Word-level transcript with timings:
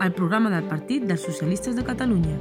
el 0.00 0.12
programa 0.12 0.48
del 0.48 0.64
Partit 0.64 1.04
dels 1.04 1.20
Socialistes 1.20 1.76
de 1.76 1.82
Catalunya. 1.84 2.36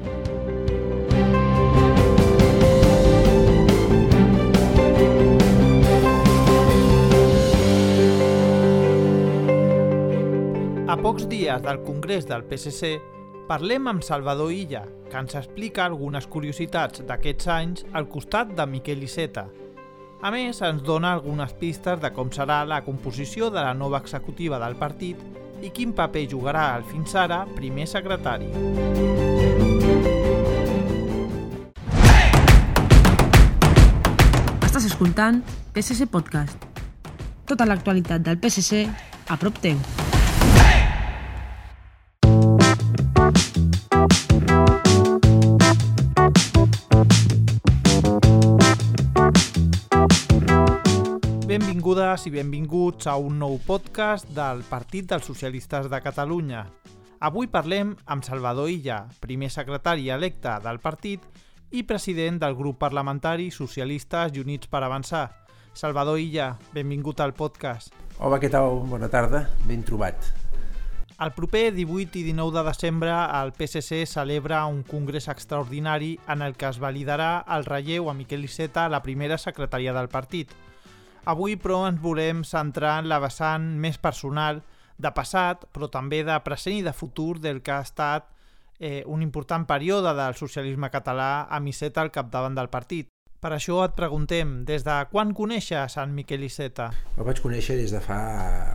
A 10.88 10.96
pocs 11.04 11.28
dies 11.28 11.62
del 11.66 11.82
Congrés 11.84 12.26
del 12.30 12.46
PSC, 12.48 12.94
parlem 13.50 13.92
amb 13.92 14.08
Salvador 14.08 14.54
Illa, 14.56 14.86
que 15.10 15.20
ens 15.20 15.36
explica 15.36 15.84
algunes 15.84 16.30
curiositats 16.32 17.04
d'aquests 17.04 17.52
anys 17.52 17.84
al 17.92 18.08
costat 18.08 18.56
de 18.56 18.68
Miquel 18.72 19.04
Iceta. 19.04 19.50
A 20.22 20.32
més, 20.32 20.64
ens 20.64 20.82
dona 20.84 21.12
algunes 21.12 21.52
pistes 21.60 22.00
de 22.00 22.14
com 22.16 22.32
serà 22.32 22.64
la 22.68 22.86
composició 22.88 23.52
de 23.52 23.60
la 23.60 23.76
nova 23.76 24.00
executiva 24.00 24.60
del 24.64 24.80
partit 24.80 25.39
i 25.64 25.72
quin 25.76 25.94
paper 25.96 26.26
jugarà 26.32 26.66
el 26.78 26.86
fins 26.88 27.16
ara 27.16 27.44
primer 27.56 27.88
secretari. 27.90 28.50
Estàs 34.66 34.86
escoltant 34.92 35.42
PSC 35.74 36.08
Podcast. 36.12 36.70
Tota 37.50 37.66
l'actualitat 37.66 38.24
del 38.24 38.40
PSC 38.40 38.86
a 39.30 39.38
prop 39.42 39.58
teu. 39.64 40.09
Benvingudes 51.90 52.28
i 52.28 52.30
benvinguts 52.30 53.08
a 53.10 53.16
un 53.18 53.40
nou 53.42 53.56
podcast 53.66 54.28
del 54.38 54.60
Partit 54.70 55.08
dels 55.10 55.24
Socialistes 55.26 55.88
de 55.90 55.98
Catalunya. 56.06 56.60
Avui 57.26 57.50
parlem 57.50 57.96
amb 58.06 58.22
Salvador 58.22 58.70
Illa, 58.70 59.00
primer 59.18 59.50
secretari 59.50 60.12
electe 60.14 60.54
del 60.62 60.78
partit 60.84 61.26
i 61.74 61.82
president 61.90 62.38
del 62.44 62.54
grup 62.54 62.78
parlamentari 62.86 63.50
Socialistes 63.50 64.38
i 64.38 64.46
Units 64.46 64.70
per 64.70 64.84
Avançar. 64.86 65.24
Salvador 65.74 66.22
Illa, 66.22 66.52
benvingut 66.76 67.26
al 67.26 67.34
podcast. 67.34 67.90
Hola, 68.20 68.38
què 68.38 68.54
tal? 68.54 68.84
Bona 68.86 69.10
tarda, 69.10 69.48
ben 69.66 69.82
trobat. 69.82 70.30
El 71.18 71.34
proper 71.34 71.72
18 71.74 72.22
i 72.22 72.28
19 72.30 72.60
de 72.60 72.68
desembre 72.70 73.18
el 73.42 73.58
PSC 73.58 74.06
celebra 74.06 74.68
un 74.70 74.84
congrés 74.84 75.26
extraordinari 75.28 76.20
en 76.30 76.46
el 76.46 76.54
que 76.54 76.70
es 76.70 76.78
validarà 76.78 77.40
el 77.50 77.66
relleu 77.66 78.14
a 78.14 78.14
Miquel 78.14 78.46
Iceta 78.46 78.86
a 78.86 78.94
la 78.94 79.02
primera 79.02 79.42
secretaria 79.42 79.98
del 79.98 80.14
partit. 80.14 80.54
Avui, 81.30 81.60
però, 81.62 81.84
ens 81.86 82.02
volem 82.02 82.42
centrar 82.48 82.98
en 83.04 83.10
la 83.12 83.20
vessant 83.22 83.68
més 83.78 84.00
personal 84.02 84.64
de 84.98 85.12
passat, 85.16 85.68
però 85.74 85.88
també 85.92 86.24
de 86.26 86.36
present 86.44 86.80
i 86.80 86.86
de 86.86 86.94
futur 86.96 87.38
del 87.40 87.62
que 87.62 87.76
ha 87.76 87.84
estat 87.86 88.28
eh, 88.80 89.04
un 89.06 89.22
important 89.22 89.68
període 89.70 90.16
del 90.18 90.36
socialisme 90.40 90.90
català 90.90 91.48
amb 91.54 91.70
Iceta 91.70 92.02
al 92.02 92.12
capdavant 92.16 92.58
del 92.58 92.72
partit. 92.74 93.08
Per 93.40 93.54
això 93.56 93.78
et 93.86 93.94
preguntem, 93.96 94.58
des 94.68 94.84
de 94.84 94.96
quan 95.12 95.30
coneixes 95.36 95.96
en 96.02 96.12
Miquel 96.16 96.42
Iceta? 96.44 96.90
El 97.16 97.28
vaig 97.28 97.40
conèixer 97.40 97.78
des 97.80 97.94
de 97.96 98.02
fa... 98.04 98.20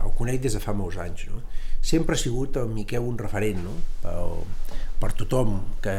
el 0.01 0.15
conec 0.17 0.41
des 0.41 0.55
de 0.57 0.61
fa 0.63 0.73
molts 0.73 0.97
anys, 0.97 1.27
no? 1.29 1.43
Sempre 1.85 2.15
ha 2.15 2.17
sigut 2.17 2.57
el 2.57 2.71
Miquel 2.73 3.05
un 3.05 3.19
referent, 3.19 3.61
no? 3.61 3.75
Per, 4.01 4.15
per 5.03 5.11
tothom 5.19 5.59
que, 5.85 5.97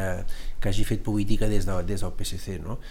que 0.59 0.73
hagi 0.73 0.83
fet 0.89 1.05
política 1.05 1.47
des, 1.47 1.69
de, 1.69 1.77
des 1.87 2.03
del 2.03 2.11
PSC, 2.17 2.57
no? 2.65 2.81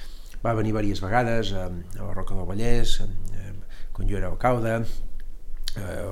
Va 0.40 0.56
venir 0.56 0.72
diverses 0.72 1.04
vegades 1.04 1.52
a, 1.52 1.66
a 1.68 2.00
la 2.06 2.14
Roca 2.14 2.38
del 2.38 2.48
Vallès, 2.48 2.96
a, 3.04 3.45
quan 3.96 4.08
jo 4.10 4.18
era 4.20 4.28
alcalde, 4.28 4.76
eh, 5.76 6.04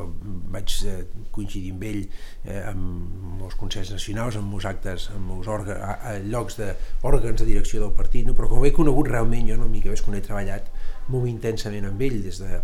vaig 0.55 0.77
eh, 0.89 0.97
coincidir 1.35 1.73
amb 1.75 1.85
ell 1.89 2.01
eh, 2.05 2.63
amb 2.71 3.45
els 3.45 3.57
Consells 3.61 3.93
Nacionals, 3.95 4.39
amb 4.41 4.57
els 4.57 4.67
actes, 4.71 5.11
amb 5.15 5.37
els 5.37 5.51
òrgans, 5.51 5.81
a, 5.81 5.95
a 6.11 6.17
llocs 6.25 6.59
d'òrgans 6.61 7.39
de, 7.39 7.45
de 7.45 7.51
direcció 7.53 7.85
del 7.85 7.95
partit, 7.97 8.27
no? 8.27 8.37
però 8.39 8.51
com 8.51 8.65
he 8.65 8.73
conegut 8.77 9.11
realment, 9.13 9.47
jo 9.51 9.61
no 9.61 9.69
m'hi 9.71 9.85
és 9.93 10.05
quan 10.05 10.19
he 10.19 10.25
treballat 10.25 10.71
molt 11.13 11.29
intensament 11.29 11.89
amb 11.89 12.05
ell 12.05 12.21
des 12.25 12.41
de 12.41 12.61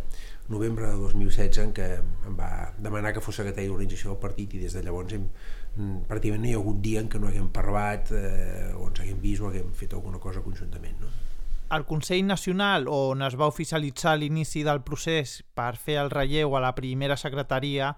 novembre 0.50 0.88
de 0.88 0.98
2016 0.98 1.62
en 1.62 1.72
què 1.76 1.88
em 2.26 2.36
va 2.36 2.50
demanar 2.82 3.12
que 3.14 3.22
fos 3.22 3.36
secretari 3.38 3.68
d'organització 3.70 4.10
del 4.10 4.22
partit 4.22 4.56
i 4.56 4.62
des 4.64 4.74
de 4.74 4.82
llavors 4.82 5.14
hem, 5.14 5.28
pràcticament 6.10 6.42
no 6.42 6.50
hi 6.50 6.54
ha 6.56 6.62
hagut 6.62 6.80
dia 6.82 7.02
en 7.04 7.10
què 7.12 7.20
no 7.22 7.30
haguem 7.30 7.52
parlat 7.54 8.10
eh, 8.18 8.72
o 8.74 8.88
ens 8.88 9.04
haguem 9.04 9.20
vist 9.22 9.44
o 9.44 9.50
haguem 9.50 9.70
fet 9.78 9.94
alguna 9.94 10.18
cosa 10.18 10.42
conjuntament. 10.42 10.98
No? 11.04 11.12
El 11.70 11.84
Consell 11.86 12.26
Nacional, 12.26 12.88
on 12.90 13.20
es 13.22 13.36
va 13.38 13.46
oficialitzar 13.46 14.16
l'inici 14.18 14.64
del 14.66 14.80
procés 14.82 15.36
per 15.54 15.76
fer 15.78 16.00
el 16.00 16.08
relleu 16.10 16.56
a 16.58 16.62
la 16.64 16.72
primera 16.74 17.14
secretaria, 17.14 17.92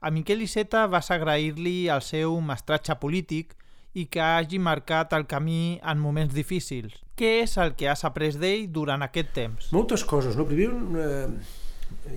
a 0.00 0.10
Miquel 0.14 0.46
Iceta 0.46 0.86
va 0.88 1.02
agrair-li 1.04 1.90
el 1.92 2.00
seu 2.06 2.38
mestratge 2.40 2.96
polític 3.02 3.52
i 3.92 4.06
que 4.08 4.22
hagi 4.24 4.60
marcat 4.62 5.12
el 5.12 5.26
camí 5.28 5.76
en 5.84 6.00
moments 6.00 6.32
difícils. 6.32 6.96
Què 7.20 7.42
és 7.42 7.58
el 7.60 7.74
que 7.76 7.90
has 7.92 8.06
après 8.08 8.40
d'ell 8.40 8.64
durant 8.72 9.04
aquest 9.04 9.34
temps? 9.36 9.68
Moltes 9.76 10.06
coses, 10.08 10.38
no? 10.38 10.48
Primer, 10.48 11.04
eh, 11.04 11.28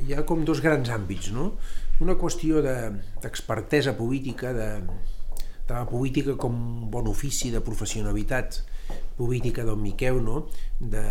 hi 0.05 0.15
ha 0.15 0.23
com 0.23 0.47
dos 0.47 0.63
grans 0.63 0.95
àmbits, 0.95 1.33
no? 1.35 1.57
Una 1.99 2.15
qüestió 2.15 2.63
d'expertesa 2.63 3.91
de, 3.91 3.97
política, 3.99 4.55
de, 4.55 4.69
de 4.79 5.73
la 5.75 5.83
política 5.91 6.39
com 6.39 6.55
bon 6.93 7.11
ofici 7.11 7.51
de 7.51 7.59
professionalitat 7.59 8.63
política 9.21 9.65
del 9.67 9.77
Miquel, 9.77 10.17
no? 10.25 10.47
de 10.81 11.03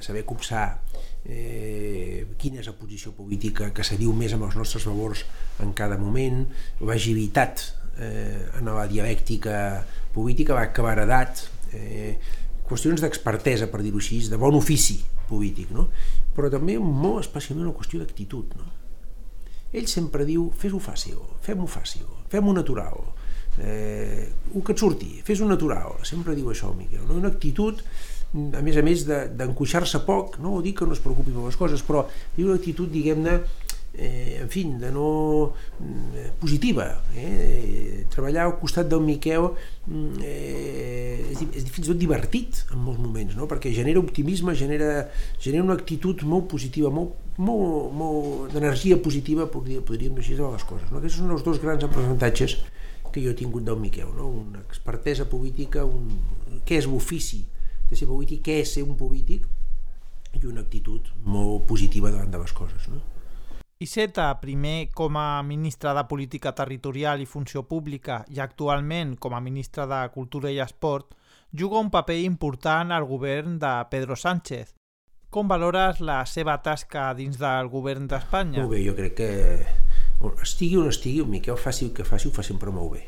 saber 0.00 0.24
copsar 0.24 0.80
eh, 1.28 2.24
quina 2.40 2.62
és 2.62 2.70
la 2.70 2.76
posició 2.78 3.12
política 3.12 3.68
que 3.76 3.84
se 3.84 3.98
diu 4.00 4.14
més 4.16 4.32
amb 4.32 4.48
els 4.48 4.56
nostres 4.56 4.88
valors 4.88 5.26
en 5.60 5.74
cada 5.76 6.00
moment, 6.00 6.46
l'agilitat 6.80 7.66
eh, 7.98 8.48
en 8.56 8.72
la 8.72 8.86
dialèctica 8.88 9.84
política, 10.14 10.56
la 10.56 10.72
claredat, 10.72 11.44
eh, 11.76 12.16
qüestions 12.68 13.04
d'expertesa, 13.04 13.68
per 13.68 13.82
dir-ho 13.84 14.00
així, 14.00 14.22
de 14.32 14.40
bon 14.40 14.56
ofici 14.56 14.98
polític, 15.28 15.70
no? 15.74 15.88
però 16.36 16.50
també 16.52 16.78
molt 16.80 17.26
especialment 17.26 17.68
una 17.68 17.76
qüestió 17.76 18.00
d'actitud. 18.00 18.56
No? 18.56 18.72
Ell 19.76 19.88
sempre 19.90 20.24
diu, 20.28 20.48
fes-ho 20.56 20.80
fàcil, 20.80 21.20
fem-ho 21.44 21.68
fàcil, 21.68 22.06
fem-ho 22.32 22.54
natural, 22.56 23.02
eh, 23.60 24.27
el 24.58 24.66
que 24.66 24.76
et 24.76 24.84
surti, 24.84 25.10
fes-ho 25.26 25.48
natural, 25.48 25.98
sempre 26.08 26.36
diu 26.36 26.50
això 26.52 26.72
el 26.72 26.78
Miquel, 26.82 27.04
no? 27.06 27.18
una 27.22 27.32
actitud 27.32 27.82
a 28.28 28.60
més 28.60 28.76
a 28.76 28.84
més 28.84 29.06
d'encuixar-se 29.08 30.02
poc, 30.04 30.36
no 30.42 30.58
vol 30.58 30.66
dir 30.66 30.74
que 30.76 30.86
no 30.86 30.92
es 30.92 31.00
preocupi 31.00 31.32
per 31.32 31.46
les 31.46 31.56
coses, 31.56 31.80
però 31.84 32.04
diu 32.36 32.50
una 32.50 32.58
actitud, 32.58 32.90
diguem-ne, 32.92 33.38
eh, 33.94 34.40
en 34.42 34.50
fi, 34.52 34.64
de 34.78 34.90
no 34.92 35.54
eh, 35.80 36.28
positiva. 36.38 36.90
Eh? 37.16 38.04
Treballar 38.12 38.44
al 38.44 38.58
costat 38.60 38.90
del 38.90 39.00
Miquel 39.04 39.48
mm, 39.48 40.20
eh, 40.20 41.32
és, 41.32 41.40
és 41.62 41.70
fins 41.72 41.86
i 41.86 41.90
tot 41.90 42.00
divertit 42.00 42.62
en 42.74 42.82
molts 42.84 43.00
moments, 43.00 43.36
no? 43.38 43.48
perquè 43.50 43.72
genera 43.74 44.02
optimisme, 44.02 44.54
genera, 44.58 45.06
genera 45.40 45.64
una 45.64 45.78
actitud 45.78 46.22
molt 46.28 46.50
positiva, 46.52 46.92
molt, 46.92 47.16
molt, 47.40 47.94
molt 47.96 48.52
d'energia 48.52 49.00
positiva, 49.02 49.48
podríem, 49.48 49.86
podríem 49.88 50.18
dir 50.18 50.26
així, 50.26 50.36
de 50.36 50.52
les 50.52 50.68
coses. 50.68 50.92
No? 50.92 51.00
Aquests 51.00 51.22
són 51.22 51.32
els 51.32 51.46
dos 51.46 51.62
grans 51.64 51.88
aprenentatges 51.88 52.58
que 53.12 53.22
jo 53.24 53.32
he 53.32 53.38
tingut 53.38 53.64
del 53.66 53.78
Miquel, 53.80 54.10
no? 54.16 54.28
una 54.28 54.62
expertesa 54.64 55.28
política, 55.28 55.84
un... 55.84 56.10
què 56.66 56.80
és 56.80 56.88
l'ofici 56.88 57.44
de 57.88 57.96
ser 57.96 58.08
polític, 58.08 58.42
què 58.44 58.58
és 58.62 58.74
ser 58.76 58.84
un 58.84 58.96
polític 58.98 59.46
i 60.38 60.44
una 60.46 60.60
actitud 60.64 61.06
molt 61.24 61.64
positiva 61.68 62.12
davant 62.12 62.30
de 62.32 62.42
les 62.42 62.52
coses. 62.52 62.88
No? 62.92 63.00
Iceta, 63.78 64.32
primer 64.42 64.90
com 64.90 65.16
a 65.16 65.40
ministre 65.46 65.92
de 65.94 66.02
Política 66.10 66.50
Territorial 66.50 67.20
i 67.22 67.28
Funció 67.30 67.62
Pública 67.62 68.24
i 68.34 68.40
actualment 68.42 69.14
com 69.22 69.36
a 69.36 69.40
ministre 69.40 69.86
de 69.86 70.00
Cultura 70.10 70.50
i 70.50 70.58
Esport, 70.58 71.14
juga 71.52 71.78
un 71.78 71.90
paper 71.90 72.18
important 72.24 72.90
al 72.90 73.06
govern 73.06 73.58
de 73.62 73.70
Pedro 73.90 74.16
Sánchez. 74.16 74.74
Com 75.30 75.46
valores 75.46 76.00
la 76.00 76.24
seva 76.26 76.56
tasca 76.64 77.12
dins 77.14 77.38
del 77.38 77.70
govern 77.70 78.08
d'Espanya? 78.10 78.64
Molt 78.64 78.74
bé, 78.74 78.82
jo 78.82 78.96
crec 78.98 79.14
que 79.20 79.30
estigui 80.42 80.76
on 80.80 80.88
estigui, 80.90 81.22
el 81.22 81.30
Miquel 81.30 81.58
faci 81.58 81.86
el 81.86 81.94
que 81.94 82.06
faci, 82.06 82.28
ho 82.28 82.34
fa 82.34 82.44
sempre 82.46 82.72
molt 82.74 82.92
bé. 82.96 83.04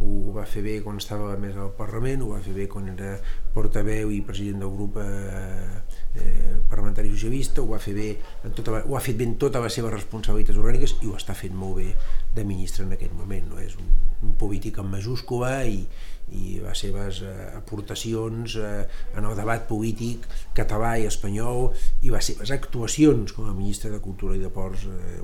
Ho 0.00 0.32
va 0.32 0.46
fer 0.48 0.62
bé 0.64 0.78
quan 0.80 0.96
estava 0.96 1.34
més 1.36 1.56
al 1.60 1.74
Parlament, 1.76 2.22
ho 2.24 2.30
va 2.32 2.40
fer 2.40 2.54
bé 2.56 2.66
quan 2.72 2.88
era 2.88 3.18
portaveu 3.52 4.12
i 4.14 4.22
president 4.24 4.64
del 4.64 4.72
grup 4.72 4.96
eh, 5.02 5.82
eh, 6.16 6.54
parlamentari 6.70 7.10
socialista, 7.12 7.60
ho 7.60 7.68
va, 7.74 7.80
fer 7.82 7.92
bé 7.98 8.08
en 8.48 8.56
tota, 8.56 8.80
ho 8.80 8.96
ha 8.96 9.02
fet 9.04 9.18
bé 9.18 9.28
en 9.28 9.36
totes 9.42 9.66
les 9.66 9.76
seves 9.76 9.92
responsabilitats 9.92 10.62
orgàniques 10.62 10.96
i 11.02 11.10
ho 11.10 11.18
està 11.20 11.36
fent 11.36 11.52
molt 11.52 11.82
bé 11.82 11.90
de 12.34 12.46
ministre 12.48 12.88
en 12.88 12.96
aquest 12.96 13.12
moment. 13.18 13.52
No? 13.52 13.60
És 13.60 13.76
un, 13.76 13.92
un 13.92 14.09
polític 14.40 14.80
en 14.80 14.88
majúscula 14.90 15.52
i, 15.68 15.84
i 16.32 16.58
les 16.62 16.82
seves 16.84 17.20
eh, 17.26 17.34
aportacions 17.58 18.56
eh, 18.56 18.84
en 19.18 19.26
el 19.26 19.36
debat 19.38 19.66
polític 19.68 20.26
català 20.56 20.96
i 21.00 21.06
espanyol 21.10 21.70
i 22.06 22.12
les 22.12 22.32
seves 22.32 22.52
actuacions 22.54 23.34
com 23.36 23.48
a 23.50 23.54
ministre 23.56 23.92
de 23.92 24.02
Cultura 24.02 24.36
i 24.38 24.42
de 24.42 24.50
Ports 24.54 24.86
eh, 24.88 25.16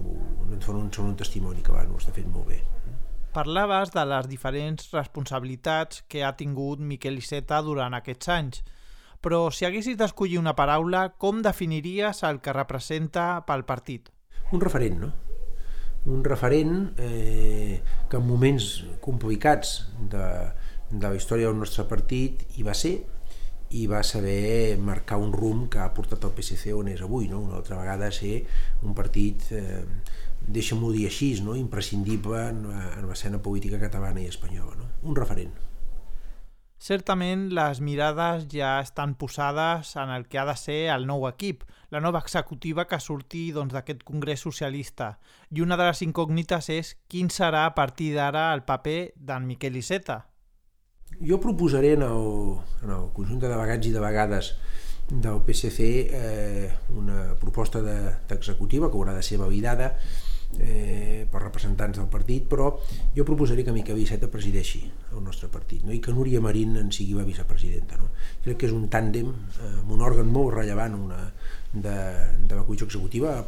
són, 0.65 0.81
un, 0.81 0.89
són 0.93 1.13
un 1.13 1.19
testimoni 1.19 1.65
que 1.65 1.75
va, 1.75 1.85
no, 1.89 2.01
està 2.01 2.15
fent 2.17 2.31
molt 2.33 2.51
bé. 2.53 2.63
Parlaves 3.37 3.93
de 3.93 4.03
les 4.09 4.31
diferents 4.31 4.89
responsabilitats 4.95 6.03
que 6.09 6.25
ha 6.25 6.33
tingut 6.39 6.81
Miquel 6.81 7.21
Iceta 7.21 7.61
durant 7.63 7.95
aquests 7.99 8.33
anys, 8.33 8.63
però 9.21 9.51
si 9.53 9.67
haguessis 9.69 9.99
d'escollir 10.01 10.41
una 10.41 10.57
paraula, 10.57 11.11
com 11.21 11.43
definiries 11.45 12.23
el 12.25 12.41
que 12.41 12.57
representa 12.57 13.29
pel 13.49 13.67
partit? 13.69 14.09
Un 14.55 14.63
referent, 14.63 15.01
no? 15.03 15.13
un 16.07 16.23
referent 16.25 16.95
eh, 16.99 17.83
que 18.09 18.17
en 18.17 18.27
moments 18.27 18.85
complicats 19.07 19.77
de, 20.13 20.25
de 20.91 21.07
la 21.07 21.15
història 21.17 21.51
del 21.51 21.61
nostre 21.61 21.87
partit 21.89 22.43
hi 22.57 22.67
va 22.67 22.75
ser 22.75 22.97
i 23.75 23.87
va 23.91 24.03
saber 24.07 24.79
marcar 24.79 25.19
un 25.19 25.33
rumb 25.35 25.67
que 25.73 25.81
ha 25.83 25.89
portat 25.95 26.23
el 26.29 26.35
PSC 26.37 26.75
on 26.75 26.91
és 26.93 27.03
avui, 27.03 27.27
no? 27.31 27.41
una 27.43 27.59
altra 27.59 27.79
vegada 27.81 28.13
ser 28.15 28.37
un 28.87 28.95
partit, 28.95 29.49
eh, 29.51 29.83
deixa'm-ho 30.47 30.93
dir 30.95 31.07
així, 31.09 31.33
no? 31.43 31.57
imprescindible 31.59 32.45
en, 32.53 32.63
en 32.71 33.09
l'escena 33.11 33.43
política 33.43 33.81
catalana 33.83 34.23
i 34.23 34.31
espanyola, 34.31 34.77
no? 34.79 34.93
un 35.11 35.19
referent. 35.19 35.51
Certament, 36.79 37.49
les 37.57 37.81
mirades 37.81 38.45
ja 38.53 38.77
estan 38.85 39.15
posades 39.17 39.95
en 39.97 40.11
el 40.13 40.27
que 40.29 40.39
ha 40.39 40.45
de 40.45 40.55
ser 40.61 40.79
el 40.93 41.07
nou 41.09 41.25
equip, 41.29 41.65
la 41.91 42.03
nova 42.05 42.21
executiva 42.21 42.85
que 42.87 43.01
surti 43.01 43.49
doncs, 43.57 43.73
d'aquest 43.73 44.03
doncs, 44.03 44.11
Congrés 44.11 44.45
Socialista. 44.45 45.17
I 45.51 45.65
una 45.65 45.79
de 45.81 45.89
les 45.89 46.03
incògnites 46.05 46.69
és 46.75 46.95
quin 47.09 47.33
serà 47.33 47.65
a 47.65 47.75
partir 47.75 48.13
d'ara 48.15 48.53
el 48.53 48.67
paper 48.69 49.17
d'en 49.17 49.49
Miquel 49.49 49.81
Iceta. 49.81 50.27
Jo 51.17 51.41
proposaré 51.41 51.95
en 51.97 52.05
el, 52.05 52.57
en 52.85 52.93
el 52.93 53.09
conjunt 53.17 53.41
de 53.41 53.49
delegats 53.49 53.89
i 53.89 53.95
de 53.95 54.03
vegades 54.03 54.53
del 55.09 55.41
PSC 55.47 55.81
eh, 55.81 56.71
una 56.91 57.37
proposta 57.41 57.81
d'executiva 57.81 58.89
de, 58.89 58.93
que 58.93 58.99
haurà 58.99 59.15
de 59.15 59.23
ser 59.23 59.39
validada 59.39 59.95
eh, 60.59 61.27
per 61.31 61.45
representants 61.77 61.99
del 61.99 62.09
partit, 62.09 62.47
però 62.49 62.79
jo 63.15 63.25
proposaria 63.25 63.65
que 63.65 63.73
Miquel 63.73 63.99
Iceta 63.99 64.29
presideixi 64.29 64.91
el 65.13 65.23
nostre 65.23 65.49
partit 65.49 65.85
no? 65.85 65.93
i 65.93 66.01
que 66.01 66.13
Núria 66.13 66.41
Marín 66.41 66.77
en 66.77 66.91
sigui 66.93 67.15
la 67.15 67.25
vicepresidenta. 67.25 67.97
No? 67.97 68.11
Crec 68.45 68.59
que 68.59 68.67
és 68.67 68.73
un 68.73 68.89
tàndem, 68.89 69.29
eh, 69.61 69.83
un 69.89 70.01
òrgan 70.03 70.31
molt 70.33 70.55
rellevant 70.57 70.95
una, 70.97 71.21
de, 71.73 71.97
de 72.47 72.55
la 72.55 72.65
comissió 72.65 72.87
executiva, 72.87 73.45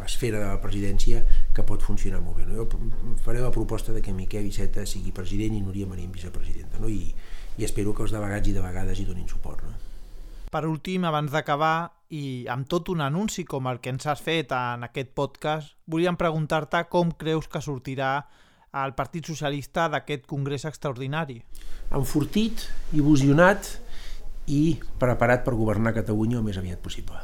l'esfera 0.00 0.38
de 0.38 0.46
la 0.46 0.60
presidència, 0.60 1.24
que 1.52 1.66
pot 1.66 1.82
funcionar 1.82 2.20
molt 2.20 2.38
bé. 2.38 2.46
No? 2.46 2.62
Jo 2.62 3.16
faré 3.24 3.42
la 3.42 3.50
proposta 3.50 3.92
de 3.92 4.02
que 4.02 4.14
Miquel 4.14 4.46
Iceta 4.46 4.86
sigui 4.86 5.12
president 5.12 5.56
i 5.56 5.64
Núria 5.64 5.86
Marín 5.86 6.12
vicepresidenta, 6.12 6.80
no? 6.80 6.88
I, 6.88 7.12
i 7.56 7.64
espero 7.64 7.94
que 7.94 8.04
els 8.04 8.14
delegats 8.14 8.48
i 8.48 8.56
delegades 8.56 9.00
hi 9.00 9.08
donin 9.08 9.28
suport. 9.28 9.64
No? 9.66 9.85
Per 10.56 10.64
últim, 10.64 11.02
abans 11.04 11.28
d'acabar, 11.28 11.90
i 12.16 12.46
amb 12.48 12.64
tot 12.64 12.88
un 12.88 13.02
anunci 13.04 13.42
com 13.44 13.66
el 13.68 13.76
que 13.84 13.90
ens 13.92 14.06
has 14.08 14.22
fet 14.24 14.54
en 14.56 14.86
aquest 14.86 15.10
podcast, 15.12 15.74
volíem 15.84 16.16
preguntar-te 16.16 16.80
com 16.88 17.10
creus 17.12 17.44
que 17.52 17.60
sortirà 17.60 18.22
el 18.72 18.94
Partit 18.96 19.28
Socialista 19.28 19.84
d'aquest 19.92 20.24
congrés 20.24 20.64
extraordinari. 20.64 21.42
Enfortit, 21.92 22.64
il·lusionat 22.96 23.68
i 24.48 24.78
preparat 24.96 25.44
per 25.44 25.58
governar 25.60 25.92
Catalunya 26.00 26.40
el 26.40 26.48
més 26.48 26.56
aviat 26.56 26.80
possible. 26.80 27.20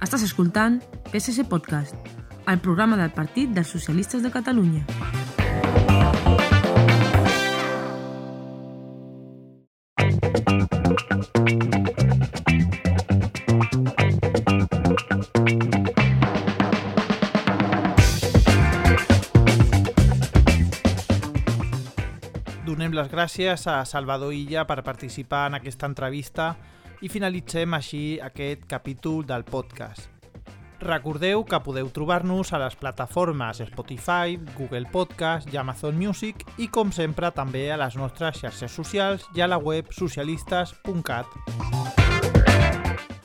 Estàs 0.00 0.24
escoltant 0.24 0.80
PSC 1.12 1.44
Podcast, 1.52 2.00
el 2.48 2.64
programa 2.64 2.96
del 2.96 3.12
Partit 3.12 3.52
dels 3.52 3.76
Socialistes 3.76 4.24
de 4.24 4.32
Catalunya. 4.32 5.09
Les 23.00 23.08
gràcies 23.08 23.62
a 23.70 23.80
Salvador 23.88 24.34
Illa 24.36 24.66
per 24.68 24.82
participar 24.84 25.46
en 25.48 25.56
aquesta 25.56 25.88
entrevista 25.88 26.50
i 27.00 27.08
finalitzem 27.08 27.72
així 27.72 28.18
aquest 28.20 28.66
capítol 28.68 29.22
del 29.24 29.46
podcast. 29.48 30.10
Recordeu 30.80 31.44
que 31.48 31.60
podeu 31.64 31.88
trobar-nos 31.92 32.52
a 32.52 32.60
les 32.60 32.76
plataformes 32.76 33.62
Spotify, 33.70 34.36
Google 34.58 34.88
Podcast 34.92 35.48
i 35.52 35.56
Amazon 35.60 35.96
Music 35.96 36.44
i, 36.58 36.68
com 36.68 36.92
sempre, 36.92 37.30
també 37.36 37.66
a 37.72 37.78
les 37.80 37.96
nostres 38.00 38.42
xarxes 38.42 38.76
socials 38.76 39.24
i 39.36 39.44
a 39.44 39.48
la 39.48 39.60
web 39.60 39.92
socialistes.cat. 39.96 41.24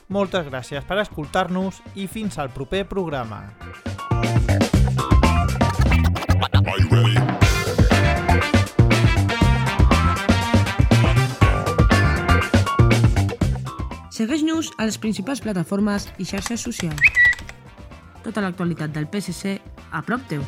Moltes 0.08 0.48
gràcies 0.48 0.88
per 0.88 1.02
escoltar-nos 1.04 1.82
i 1.96 2.08
fins 2.08 2.38
al 2.40 2.52
proper 2.54 2.86
programa. 2.88 3.44
Segueix-nos 14.16 14.70
a 14.80 14.86
les 14.88 14.96
principals 14.96 15.42
plataformes 15.44 16.08
i 16.16 16.24
xarxes 16.24 16.62
socials 16.64 17.16
tota 18.26 18.42
l'actualitat 18.42 18.90
del 18.96 19.06
PSC 19.06 19.58
a 19.92 20.02
prop 20.02 20.24
teu. 20.30 20.42